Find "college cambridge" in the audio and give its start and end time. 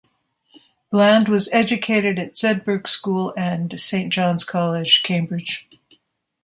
4.43-5.67